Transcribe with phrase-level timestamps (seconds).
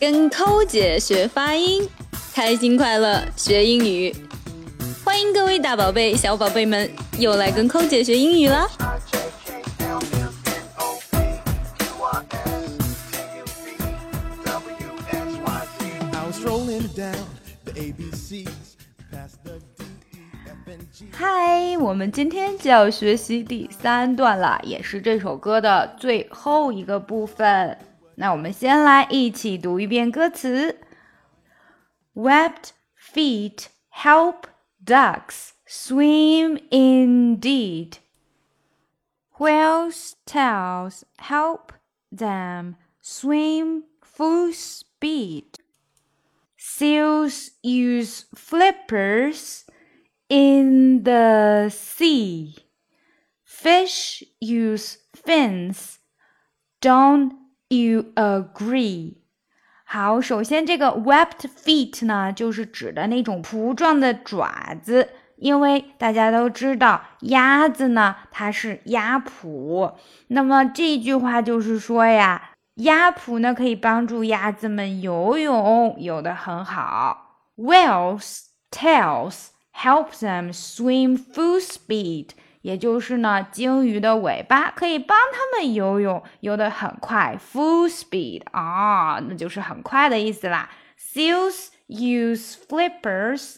[0.00, 1.86] 跟抠姐学发音，
[2.32, 4.10] 开心快乐学英语。
[5.04, 8.66] 欢迎各位大宝贝、小宝贝们又来跟抠姐学英语了。
[21.12, 27.76] 嗨，我们今天就要学习第三段了，也是这首歌的最后一个部分。
[28.19, 30.79] 那我们先来一起读一遍歌词：
[32.13, 34.43] Webbed feet help
[34.83, 37.97] ducks swim indeed.
[39.37, 41.73] Whales' tails help
[42.09, 45.59] them swim full speed.
[46.57, 49.65] Seals use flippers
[50.29, 52.55] in the sea.
[53.43, 55.99] Fish use fins.
[56.81, 57.33] Don't
[57.69, 59.15] you agree？
[59.83, 69.93] 好，首先这个 webbed feet 呢，就是指的那种蹼状的爪子，因为大家都知道鸭子呢，它是鸭蹼。
[70.27, 77.41] 那么这句话就是说呀，鸭蹼呢可以帮助鸭子们游泳，游得很好。
[77.57, 82.29] Whales' tails help them swim full speed.
[82.62, 90.68] 也就是呢，鲸鱼的尾巴可以帮它们游泳，游得很快，full speed 啊，那就是很快的意思啦。
[90.98, 93.56] Seals use flippers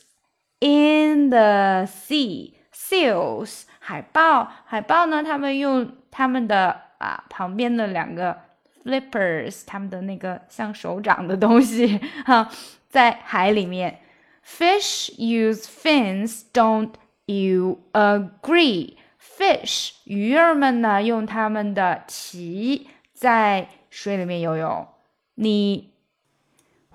[0.61, 2.55] in the sea.
[2.73, 8.39] Seals 海豹，海豹呢，它们用它们的啊旁边的两个
[8.85, 12.49] flippers，它们的那个像手掌的东西哈，
[12.89, 13.99] 在海里面。
[14.45, 16.91] Fish use fins, don't
[17.26, 18.96] You agree?
[19.20, 24.88] Fish 鱼儿们呢，用它们的鳍在水里面游泳。
[25.36, 25.94] 你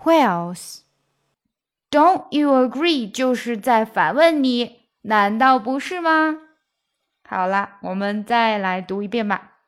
[0.02, 0.80] Whales
[1.90, 3.10] Don't you agree?
[3.10, 6.38] 就是在反问你，难道不是吗？
[7.28, 9.58] 好了，我们再来读一遍吧。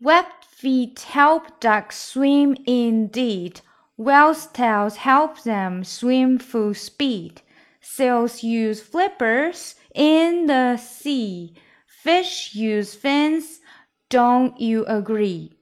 [0.00, 3.58] Webbed feet help ducks swim indeed.
[3.96, 7.36] Whales' tails help them swim full speed.
[7.80, 11.54] Seals use flippers in the sea.
[11.86, 13.60] Fish use fins.
[14.08, 15.52] Don't you agree?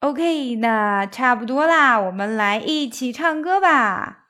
[0.00, 4.28] OK，那差不多啦，我们来一起唱歌吧。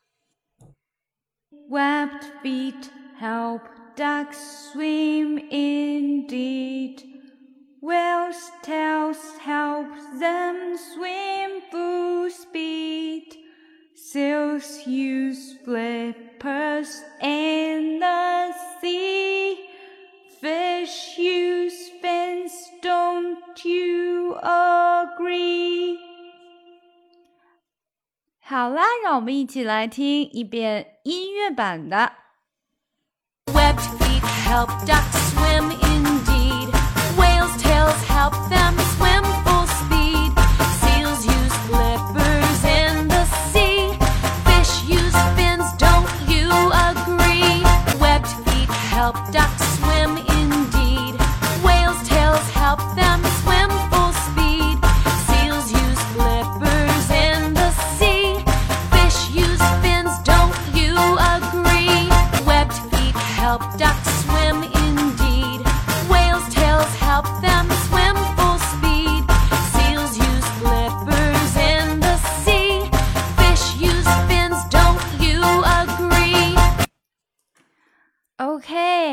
[1.68, 2.90] Webbed feet
[3.20, 3.62] help
[3.96, 4.36] ducks
[4.72, 7.02] swim indeed.
[7.80, 13.36] Whales' tails help them swim full speed.
[14.08, 19.58] Seals use flippers in the sea.
[20.40, 22.52] Fish use fins,
[22.82, 25.98] don't you agree?
[28.40, 32.12] 好啦，让我们一起来听一遍音乐版的。
[33.46, 36.68] Webbed feet help ducks swim indeed.
[37.16, 38.76] Whales' tails help them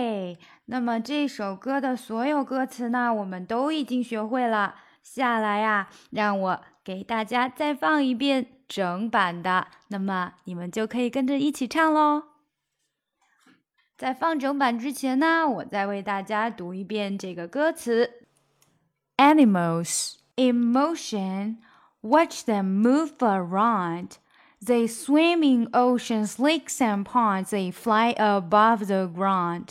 [0.06, 4.76] OK，那么这首歌的所有歌词呢，我们都已经学会了。
[5.02, 12.26] 下来呀，让我给大家再放一遍整版的，那么你们就可以跟着一起唱喽。
[13.98, 18.28] 在放整版之前呢，我再为大家读一遍这个歌词：
[19.18, 21.58] Animals in motion,
[22.02, 24.18] watch them move around.
[24.64, 27.50] They swim in oceans, lakes, and ponds.
[27.50, 29.70] They fly above the ground.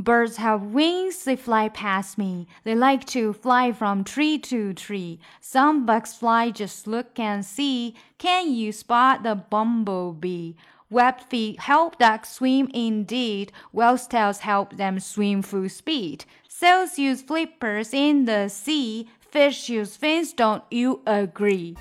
[0.00, 2.46] Birds have wings, they fly past me.
[2.64, 5.20] They like to fly from tree to tree.
[5.42, 7.94] Some bugs fly, just look and see.
[8.16, 10.54] Can you spot the bumblebee?
[10.88, 13.52] Webbed feet help ducks swim indeed.
[13.72, 16.24] Whale's tails help them swim full speed.
[16.48, 19.06] Sails use flippers in the sea.
[19.20, 21.76] Fish use fins, don't you agree?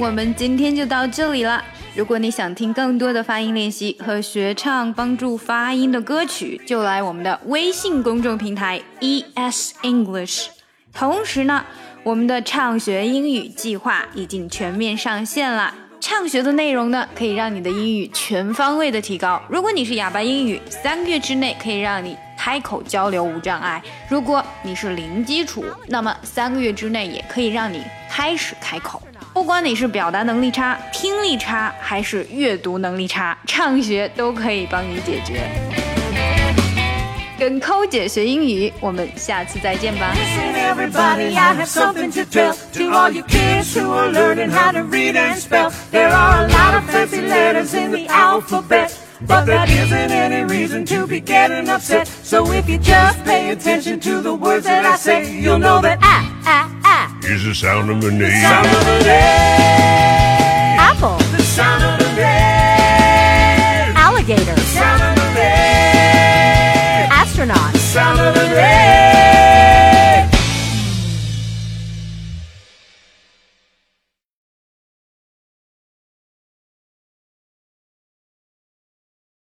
[0.00, 1.62] 我们今天就到这里了。
[1.94, 10.46] 如果你想听更多的发音练习和学唱帮助发音的歌曲，就来我们的微信公众平台 ES English。
[10.94, 11.66] 同时呢，
[12.02, 15.74] 我们的畅学英语计划已经全面上线了。
[16.00, 19.42] 畅学的内容呢，可以让你的英语全方位的提高。
[19.50, 29.02] 如果你是哑巴英语，三个月之内可以让你开口交流无障碍；如果你是零基础，那么三个月之内也可以让你开始开口。
[29.32, 35.48] 不管你是表达能力差、听力差，还是阅读能力差，畅学都可以帮你解决。
[37.38, 40.12] 跟抠姐学英语，我们下次再见吧。
[40.14, 44.80] Listen, everybody, I have something to tell to all you kids who are learning how to
[44.80, 45.70] read and spell.
[45.90, 48.92] There are a lot of fancy letters in the alphabet,
[49.26, 52.08] but that isn't any reason to be getting upset.
[52.08, 55.98] So if you just pay attention to the words that I say, you'll know that
[56.02, 56.79] I, I, I,
[57.30, 58.42] is the sound of a name.
[58.42, 64.56] sound of the day, Apple, the sound of the day, alligator,